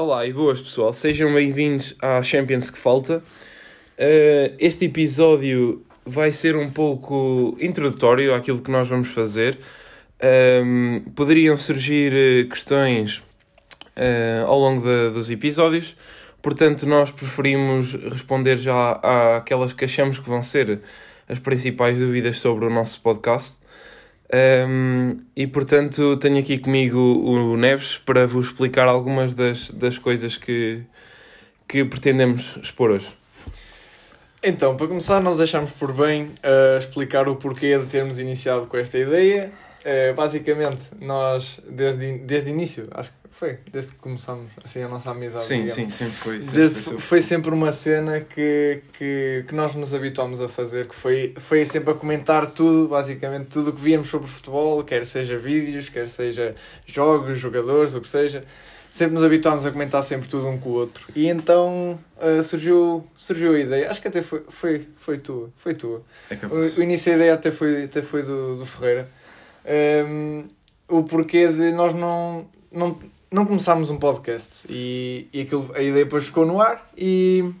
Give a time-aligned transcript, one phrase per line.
[0.00, 3.18] Olá e boas pessoal, sejam bem-vindos à Champions que falta.
[3.98, 9.58] Uh, este episódio vai ser um pouco introdutório àquilo que nós vamos fazer.
[10.64, 15.94] Um, poderiam surgir eh, questões uh, ao longo de, dos episódios,
[16.40, 18.92] portanto, nós preferimos responder já
[19.36, 20.80] àquelas que achamos que vão ser
[21.28, 23.59] as principais dúvidas sobre o nosso podcast.
[24.32, 30.36] Um, e portanto tenho aqui comigo o Neves para vos explicar algumas das, das coisas
[30.36, 30.82] que,
[31.66, 33.12] que pretendemos expor hoje.
[34.42, 38.76] Então, para começar, nós achamos por bem uh, explicar o porquê de termos iniciado com
[38.76, 39.52] esta ideia.
[39.80, 44.88] Uh, basicamente, nós, desde, desde o início, acho que foi, desde que começamos assim, a
[44.88, 45.44] nossa amizade.
[45.44, 45.74] Sim, digamos.
[45.74, 46.42] sim, sempre foi.
[46.42, 50.88] Sempre desde, foi, foi, sempre uma cena que, que, que nós nos habituámos a fazer,
[50.88, 55.06] que foi, foi sempre a comentar tudo, basicamente, tudo o que víamos sobre futebol, quer
[55.06, 56.54] seja vídeos, quer seja
[56.84, 58.44] jogos, jogadores, o que seja.
[58.90, 61.06] Sempre nos habituámos a comentar sempre tudo um com o outro.
[61.14, 65.48] E então uh, surgiu, surgiu a ideia, acho que até foi, foi, foi tua.
[65.56, 66.02] Foi tua.
[66.28, 69.08] É o, o, início da ideia até foi, até foi do, do Ferreira.
[69.64, 70.48] Um, ehm,
[70.88, 72.98] o porquê de nós não, não
[73.30, 77.52] não começámos um podcast e, e aquilo, a ideia depois ficou no ar e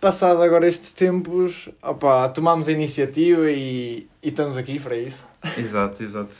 [0.00, 5.24] passado agora estes tempos, opa, tomámos a iniciativa e, e estamos aqui para isso.
[5.56, 6.34] Exato, exato.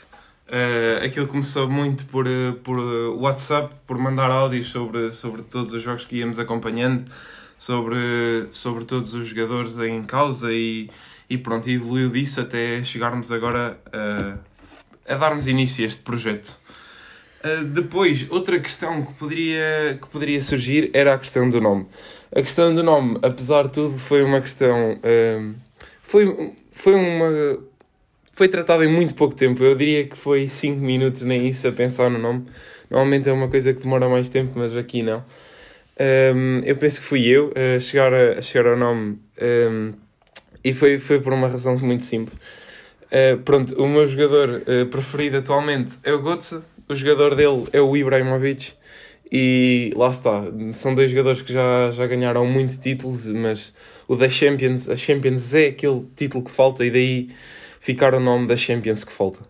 [0.47, 5.71] Uh, aquilo começou muito por, eh, por eh, WhatsApp, por mandar áudios sobre, sobre todos
[5.73, 7.05] os jogos que íamos acompanhando,
[7.55, 10.89] sobre, sobre todos os jogadores em causa e,
[11.29, 16.59] e pronto, evoluiu disso até chegarmos agora a, a darmos início a este projeto.
[17.43, 21.85] Uh, depois, outra questão que poderia, que poderia surgir era a questão do nome.
[22.35, 24.93] A questão do nome, apesar de tudo, foi uma questão.
[24.95, 25.55] Uh,
[26.01, 27.59] foi, foi uma.
[28.33, 29.63] Foi tratada em muito pouco tempo.
[29.63, 32.45] Eu diria que foi 5 minutos, nem isso, a pensar no nome.
[32.89, 35.23] Normalmente é uma coisa que demora mais tempo, mas aqui não.
[35.99, 39.91] Um, eu penso que fui eu a chegar, a, a chegar ao nome um,
[40.63, 42.37] e foi, foi por uma razão muito simples.
[43.11, 47.79] Uh, pronto, o meu jogador uh, preferido atualmente é o Götze, o jogador dele é
[47.79, 48.73] o Ibrahimovic
[49.31, 53.75] e lá está, são dois jogadores que já, já ganharam muitos títulos, mas
[54.07, 57.29] o da Champions, a Champions é aquele título que falta e daí
[57.79, 59.41] ficar o nome da Champions que falta.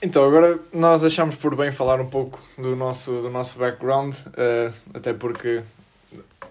[0.00, 4.72] Então, agora nós achamos por bem falar um pouco do nosso, do nosso background, uh,
[4.94, 5.62] até porque,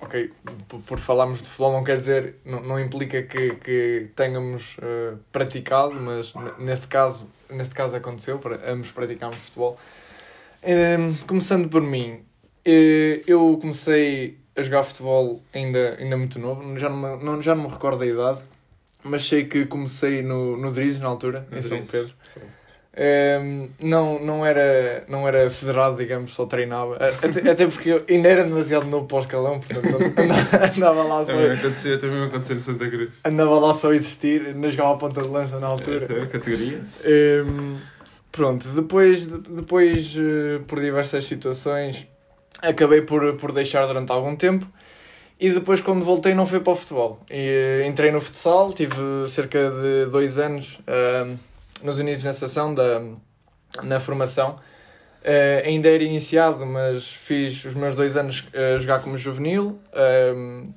[0.01, 0.31] ok,
[0.67, 5.17] por, por, falarmos de futebol não quer dizer, não, não implica que, que tenhamos uh,
[5.31, 9.77] praticado, mas neste caso neste caso aconteceu, para ambos praticámos futebol.
[10.63, 12.25] Um, começando por mim,
[12.65, 17.55] eh, eu comecei a jogar futebol ainda, ainda muito novo, já não, me, não, já
[17.55, 18.41] não me recordo da idade,
[19.03, 22.13] mas sei que comecei no, no Drizes na altura, no em São Pedro.
[22.25, 22.41] Sim.
[22.99, 26.95] Um, não, não, era, não era federado, digamos, só treinava.
[26.95, 31.23] Até, até porque eu ainda era demasiado novo para o escalão, portanto andava, andava lá
[31.23, 31.33] só.
[31.33, 33.09] Também acontecia, também acontecia no Santa Cruz.
[33.23, 36.07] Andava lá só a existir, não jogava a ponta de lança na altura.
[36.11, 36.81] É, categoria.
[37.45, 37.77] Um,
[38.31, 42.07] pronto, depois, depois eh, por diversas situações,
[42.59, 44.67] acabei por, por deixar durante algum tempo.
[45.39, 47.19] E depois, quando voltei, não fui para o futebol.
[47.29, 48.95] E, eh, entrei no futsal, tive
[49.27, 50.79] cerca de dois anos
[51.81, 53.01] nos Unidos na Estação, da,
[53.83, 54.59] na formação.
[55.21, 59.79] Uh, ainda era iniciado, mas fiz os meus dois anos a jogar como juvenil.
[59.91, 60.73] Uh,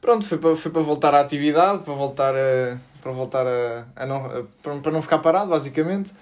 [0.00, 4.06] pronto, foi para, foi para voltar à atividade, para voltar a, para, voltar a, a
[4.06, 4.44] não, a,
[4.80, 6.12] para não ficar parado, basicamente.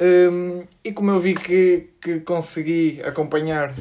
[0.00, 3.74] Um, e como eu vi que, que consegui acompanhar uh,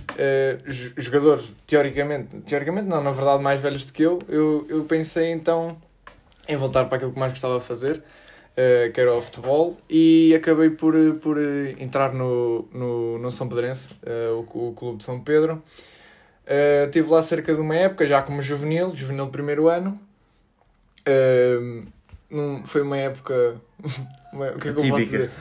[0.97, 5.77] jogadores, teoricamente, teoricamente não, na verdade mais velhos do que eu, eu, eu pensei então
[6.45, 8.03] em voltar para aquilo que mais gostava de fazer,
[8.59, 11.37] uh, que era o futebol, e acabei por, por
[11.79, 15.63] entrar no, no, no São Pedrense, uh, o, o Clube de São Pedro.
[16.45, 19.99] Uh, estive lá cerca de uma época, já como juvenil, juvenil de primeiro ano.
[21.07, 21.85] Uh,
[22.29, 23.55] num, foi uma época.
[24.31, 25.31] Uma, o que é que eu posso dizer?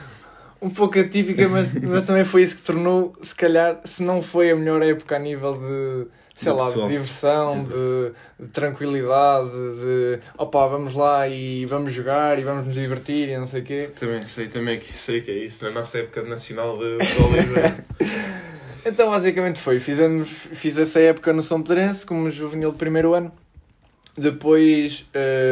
[0.61, 4.51] Um pouco atípica, mas, mas também foi isso que tornou, se calhar, se não foi
[4.51, 6.07] a melhor época a nível de
[6.39, 12.43] sei lá, de diversão, de, de, tranquilidade, de opá, vamos lá e vamos jogar e
[12.43, 13.89] vamos nos divertir e não sei o quê.
[13.99, 16.97] Também sei, também que sei que é isso, na nossa época nacional de
[18.85, 23.31] Então basicamente foi, fizemos, fiz essa época no São Pedrense como juvenil de primeiro ano,
[24.17, 25.05] depois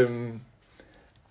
[0.09, 0.38] hum,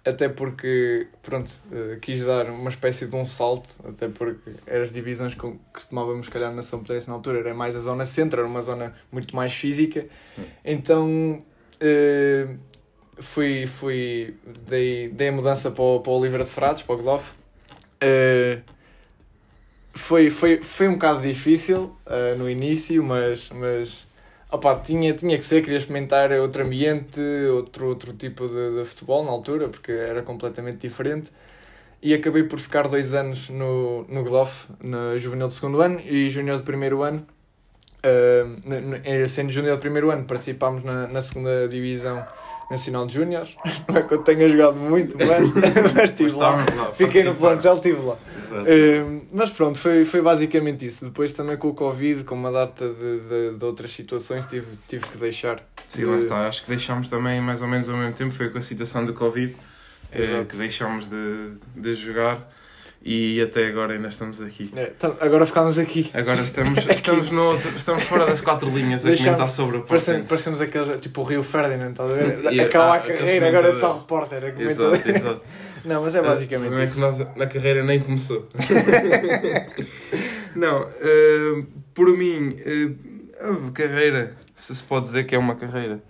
[0.07, 4.93] até porque, pronto, uh, quis dar uma espécie de um salto, até porque eram as
[4.93, 8.49] divisões que costumávamos calhar na São Pedrense na altura, era mais a zona centro, era
[8.49, 10.07] uma zona muito mais física,
[10.39, 10.45] hum.
[10.65, 11.43] então
[11.83, 12.59] uh,
[13.21, 16.99] fui, fui, dei, dei a mudança para o, para o Oliveira de Frades, para o
[16.99, 18.63] Glof, uh,
[19.93, 24.07] foi, foi, foi um bocado difícil uh, no início, mas, mas
[24.57, 27.21] opa, tinha, tinha que ser, queria experimentar outro ambiente,
[27.53, 31.31] outro, outro tipo de, de futebol na altura, porque era completamente diferente.
[32.03, 36.29] E acabei por ficar dois anos no, no Glof, no juvenil de segundo ano e
[36.29, 37.27] júnior de primeiro ano.
[38.05, 42.25] Uh, sendo júnior de primeiro ano, participámos na, na segunda divisão
[42.71, 43.49] Nacional de Júnior.
[43.89, 45.55] Não é que eu tenha jogado muito, mas,
[45.95, 46.57] mas estive lá.
[46.57, 46.93] lá.
[46.93, 48.15] Fiquei no plantel, estive lá.
[48.15, 51.05] Uh, mas pronto, foi, foi basicamente isso.
[51.05, 55.07] Depois também com o Covid, com uma data de, de, de outras situações, tive, tive
[55.07, 55.61] que deixar.
[55.87, 56.47] Sim, lá está.
[56.47, 58.35] Acho que deixámos também mais ou menos ao mesmo tempo.
[58.35, 62.45] Foi com a situação do Covid uh, que deixámos de, de jogar
[63.03, 64.71] e até agora ainda estamos aqui.
[64.75, 66.11] É, tá, agora ficámos aqui.
[66.13, 69.83] Agora estamos, estamos, no outro, estamos fora das quatro linhas a Deixamos, comentar sobre o
[69.83, 72.37] parecemos, parecemos aqueles, tipo o Rio Ferdinand, estás a ver?
[72.53, 74.55] E, Acaba a, a carreira, agora é só repórter.
[74.59, 75.41] Exato, exato.
[75.85, 78.49] Não, mas é basicamente Não é que nós, na carreira nem começou.
[80.57, 86.01] Não, uh, por mim, uh, carreira, se se pode dizer que é uma carreira.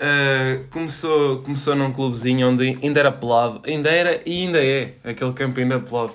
[0.00, 5.34] Uh, começou, começou num clubezinho onde ainda era pelado, ainda era e ainda é aquele
[5.34, 6.14] campo ainda pelado.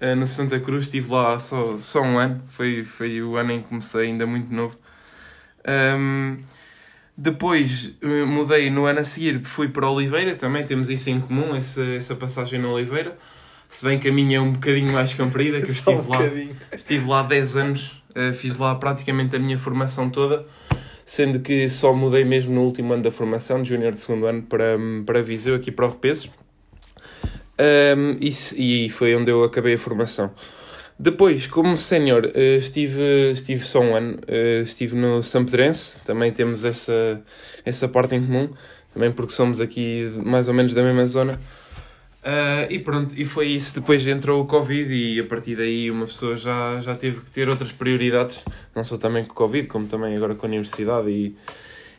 [0.00, 3.60] Uh, no Santa Cruz estive lá só, só um ano, foi, foi o ano em
[3.60, 4.78] que comecei, ainda muito novo.
[5.66, 6.36] Um,
[7.16, 11.56] depois uh, mudei no ano a seguir, fui para Oliveira, também temos isso em comum,
[11.56, 13.18] essa, essa passagem na Oliveira.
[13.68, 16.20] Se bem que a minha é um bocadinho mais comprida, que eu estive um lá,
[16.72, 18.02] estive lá 10 anos,
[18.36, 20.46] fiz lá praticamente a minha formação toda
[21.04, 24.42] sendo que só mudei mesmo no último ano da formação, de júnior de segundo ano,
[24.42, 26.30] para, para Viseu, aqui para o Repesos.
[27.58, 30.30] Um, e, e foi onde eu acabei a formação.
[30.98, 36.64] Depois, como sénior, eh, estive, estive só um ano, eh, estive no Sampedrense, também temos
[36.64, 37.20] essa,
[37.64, 38.48] essa parte em comum,
[38.92, 41.40] também porque somos aqui mais ou menos da mesma zona.
[42.24, 43.74] Uh, e pronto, e foi isso.
[43.74, 47.50] Depois entrou o Covid e a partir daí uma pessoa já, já teve que ter
[47.50, 48.44] outras prioridades,
[48.74, 51.10] não só também com o Covid, como também agora com a universidade.
[51.10, 51.36] E,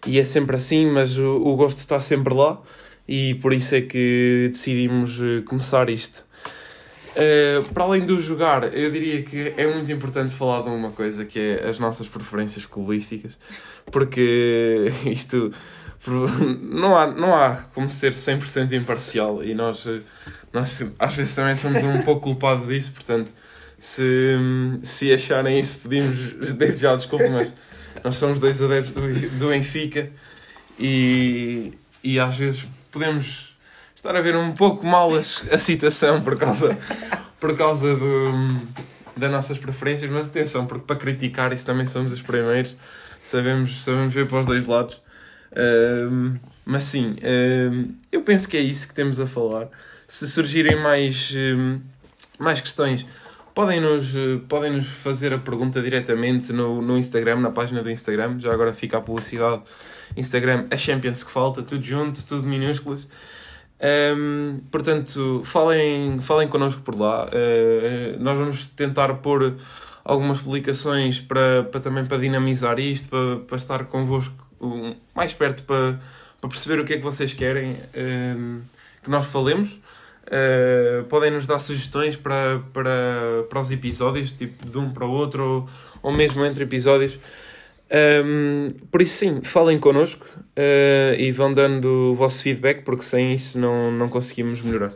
[0.07, 2.59] e é sempre assim, mas o, o gosto está sempre lá
[3.07, 6.25] e por isso é que decidimos eh, começar isto.
[7.11, 11.23] Uh, para além do jogar, eu diria que é muito importante falar de uma coisa
[11.23, 13.37] que é as nossas preferências clubísticas,
[13.89, 15.53] porque isto
[16.61, 19.87] não há, não há como ser 100% imparcial e nós,
[20.53, 23.31] nós às vezes também somos um pouco culpados disso, portanto,
[23.77, 24.35] se,
[24.83, 27.53] se acharem isso, pedimos desde já desculpa, mas
[28.03, 29.01] nós somos dois adeptos do,
[29.39, 30.09] do Benfica
[30.79, 31.73] e,
[32.03, 33.55] e às vezes podemos
[33.95, 36.77] estar a ver um pouco mal a, a situação por causa,
[37.39, 38.59] por causa do,
[39.17, 42.75] das nossas preferências, mas atenção, porque para criticar isso também somos os primeiros,
[43.21, 45.04] sabemos, sabemos ver para os dois lados
[46.65, 47.15] mas sim,
[48.11, 49.67] eu penso que é isso que temos a falar.
[50.07, 51.33] Se surgirem mais,
[52.37, 53.05] mais questões,
[53.53, 54.13] podem-nos
[54.47, 58.39] podem -nos fazer a pergunta diretamente no, no Instagram, na página do Instagram.
[58.39, 59.61] Já agora fica a publicidade.
[60.15, 63.07] Instagram, a Champions que falta, tudo junto, tudo minúsculas.
[63.81, 67.25] Um, portanto, falem, falem connosco por lá.
[67.25, 69.55] Uh, nós vamos tentar pôr
[70.03, 74.44] algumas publicações para, para também para dinamizar isto, para, para estar convosco
[75.13, 75.99] mais perto para,
[76.39, 78.61] para perceber o que é que vocês querem um, ehm,
[79.03, 79.79] que nós falemos.
[80.25, 85.11] Uh, podem nos dar sugestões para, para, para os episódios, tipo de um para o
[85.11, 85.69] outro, ou,
[86.01, 87.15] ou mesmo entre episódios.
[87.15, 87.19] Um,
[87.91, 93.33] ehm, por isso, sim, falem connosco uh, e vão dando o vosso feedback, porque sem
[93.33, 94.93] isso não, não conseguimos melhorar.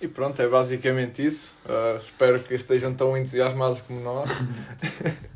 [0.00, 1.56] E pronto, é basicamente isso.
[1.64, 4.28] Uh, espero que estejam tão entusiasmados como nós.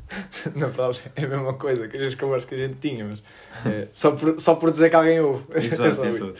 [0.55, 3.21] Na verdade, é a mesma coisa que as conversas que a gente tinha, mas
[3.65, 5.43] é, só, por, só por dizer que alguém ouve.
[5.55, 6.35] Exato, exato.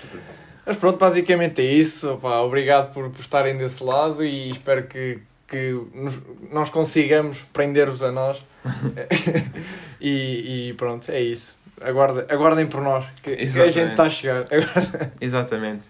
[0.65, 2.13] Mas pronto, basicamente é isso.
[2.13, 6.19] Opa, obrigado por, por estarem desse lado e espero que, que nos,
[6.51, 8.43] nós consigamos prender-vos a nós.
[9.99, 11.57] e, e, pronto, é isso.
[11.81, 14.45] Aguardem, aguardem por nós, que, que a gente está a chegar.
[15.19, 15.83] Exatamente.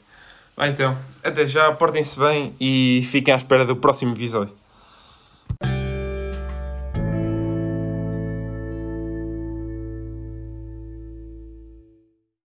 [0.55, 4.53] Vai então, até já, portem-se bem e fiquem à espera do próximo episódio.